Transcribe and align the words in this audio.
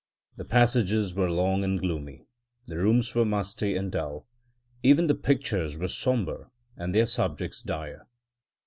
The 0.35 0.45
passages 0.45 1.13
were 1.13 1.29
long 1.29 1.63
and 1.63 1.79
gloomy, 1.79 2.25
the 2.65 2.79
rooms 2.79 3.13
were 3.13 3.23
musty 3.23 3.75
and 3.75 3.91
dull, 3.91 4.27
even 4.81 5.05
the 5.05 5.13
pictures 5.13 5.77
were 5.77 5.87
sombre 5.89 6.49
and 6.75 6.95
their 6.95 7.05
subjects 7.05 7.61
dire. 7.61 8.07